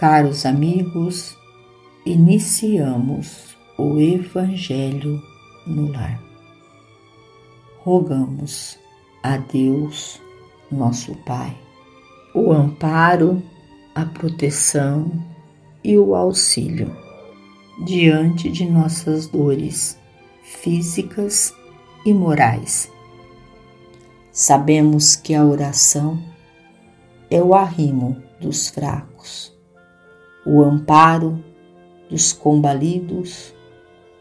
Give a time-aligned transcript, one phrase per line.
[0.00, 1.36] Caros amigos,
[2.06, 5.22] iniciamos o Evangelho
[5.66, 6.18] no lar.
[7.80, 8.78] Rogamos
[9.22, 10.18] a Deus,
[10.72, 11.54] nosso Pai,
[12.34, 13.42] o amparo,
[13.94, 15.12] a proteção
[15.84, 16.96] e o auxílio
[17.84, 19.98] diante de nossas dores
[20.42, 21.54] físicas
[22.06, 22.90] e morais.
[24.32, 26.18] Sabemos que a oração
[27.30, 29.59] é o arrimo dos fracos,
[30.44, 31.42] o amparo
[32.08, 33.54] dos combalidos,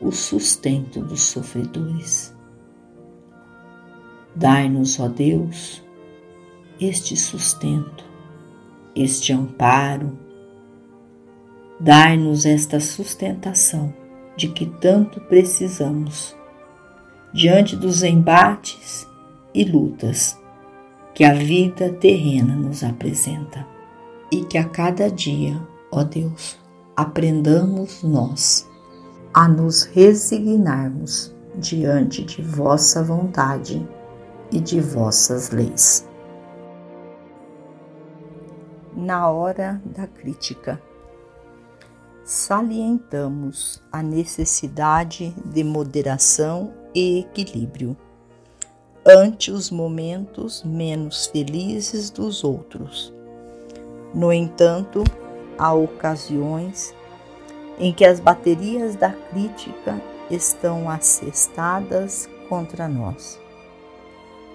[0.00, 2.34] o sustento dos sofredores.
[4.34, 5.82] Dai-nos, ó Deus,
[6.80, 8.04] este sustento,
[8.94, 10.16] este amparo,
[11.82, 13.90] Dai-nos esta sustentação
[14.36, 16.36] de que tanto precisamos
[17.32, 19.08] diante dos embates
[19.54, 20.38] e lutas
[21.14, 23.66] que a vida terrena nos apresenta.
[24.30, 25.58] E que a cada dia,
[25.90, 26.58] ó Deus,
[26.96, 28.68] aprendamos nós
[29.32, 33.86] a nos resignarmos diante de vossa vontade
[34.50, 36.08] e de vossas leis.
[38.96, 40.80] Na hora da crítica
[42.24, 47.96] salientamos a necessidade de moderação e equilíbrio
[49.06, 53.12] ante os momentos menos felizes dos outros.
[54.14, 55.02] No entanto,
[55.60, 56.94] há ocasiões
[57.78, 63.38] em que as baterias da crítica estão assestadas contra nós.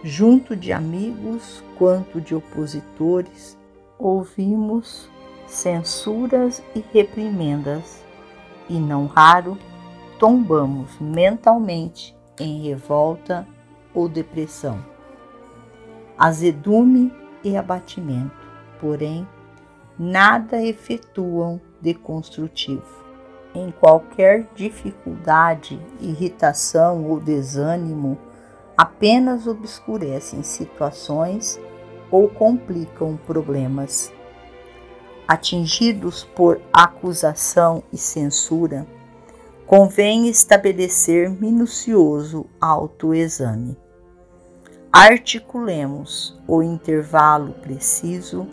[0.03, 3.55] Junto de amigos quanto de opositores,
[3.99, 5.07] ouvimos
[5.47, 8.03] censuras e reprimendas,
[8.67, 9.59] e não raro
[10.17, 13.47] tombamos mentalmente em revolta
[13.93, 14.83] ou depressão.
[16.17, 17.13] Azedume
[17.43, 18.35] e abatimento,
[18.79, 19.27] porém,
[19.97, 23.03] nada efetuam de construtivo.
[23.53, 28.17] Em qualquer dificuldade, irritação ou desânimo,
[28.75, 31.59] apenas obscurecem situações
[32.11, 34.13] ou complicam problemas
[35.27, 38.85] atingidos por acusação e censura,
[39.65, 43.75] convém estabelecer minucioso autoexame.
[44.91, 48.47] Articulemos o intervalo preciso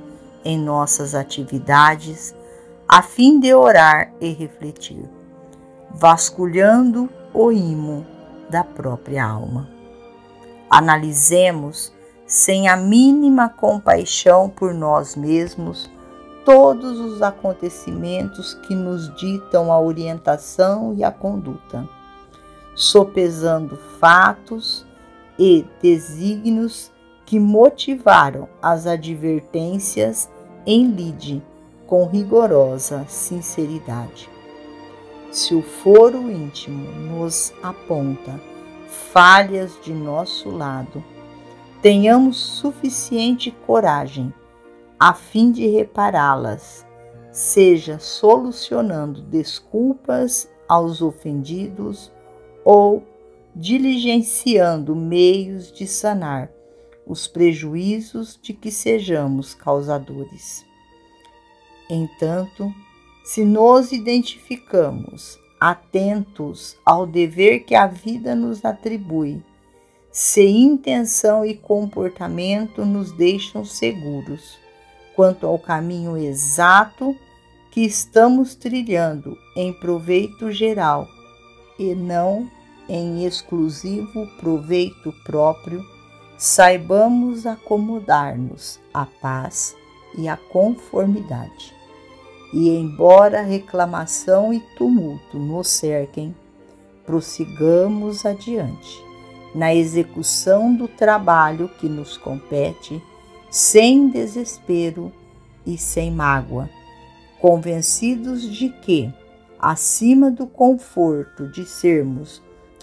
[0.45, 2.35] em nossas atividades
[2.89, 5.09] a fim de orar e refletir,
[5.91, 8.07] vasculhando o imo
[8.51, 9.69] da própria alma.
[10.69, 11.93] Analisemos
[12.27, 15.91] sem a mínima compaixão por nós mesmos
[16.45, 21.89] todos os acontecimentos que nos ditam a orientação e a conduta,
[22.75, 24.87] sopesando fatos
[25.39, 26.92] e desígnios
[27.33, 30.31] que motivaram as advertências
[30.67, 31.43] em lide
[31.87, 34.29] com rigorosa sinceridade.
[35.31, 38.39] Se o foro íntimo nos aponta
[38.87, 41.03] falhas de nosso lado,
[41.81, 44.31] tenhamos suficiente coragem
[45.01, 46.87] a fim de repará-las,
[47.31, 52.13] seja solucionando desculpas aos ofendidos
[52.63, 53.03] ou
[53.57, 56.51] diligenciando meios de sanar
[57.13, 60.65] os prejuízos de que sejamos causadores.
[61.89, 62.75] Entanto,
[63.23, 69.43] se nos identificamos atentos ao dever que a vida nos atribui,
[70.11, 74.59] se intenção e comportamento nos deixam seguros,
[75.15, 77.15] quanto ao caminho exato
[77.71, 81.07] que estamos trilhando em proveito geral
[81.79, 82.51] e não
[82.89, 85.92] em exclusivo proveito próprio,
[86.43, 89.77] saibamos acomodar-nos à paz
[90.19, 91.73] e à conformidade.
[92.53, 96.35] E embora reclamação e tumulto nos cerquem,
[97.07, 99.01] prossigamos adiante
[99.55, 103.01] na execução do trabalho que nos compete
[103.49, 105.13] sem desespero
[105.65, 106.69] e sem mágoa,
[107.41, 109.15] convencidos de que,
[109.61, 112.43] acima do conforto de sermos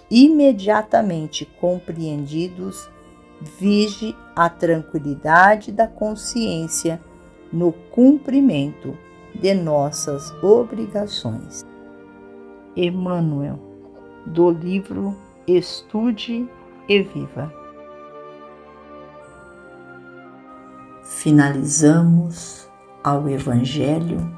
[0.10, 2.90] imediatamente compreendidos,
[3.42, 7.00] vige a tranquilidade da consciência
[7.52, 8.98] no cumprimento
[9.34, 11.66] de nossas obrigações.
[12.76, 13.60] Emmanuel,
[14.26, 15.16] do livro
[15.48, 16.48] Estude
[16.88, 17.60] e Viva.
[21.10, 22.70] finalizamos
[23.04, 24.32] ao Evangelho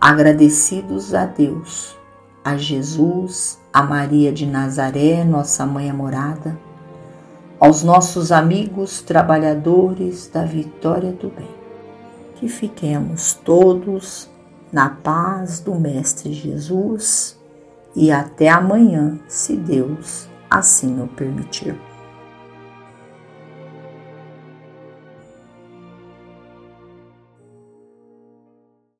[0.00, 1.96] agradecidos a Deus,
[2.44, 6.58] a Jesus, a Maria de Nazaré, nossa mãe amorada,
[7.60, 11.50] aos nossos amigos trabalhadores da vitória do bem,
[12.36, 14.30] que fiquemos todos
[14.72, 17.38] na paz do Mestre Jesus
[17.96, 21.87] e até amanhã, se Deus assim o permitir.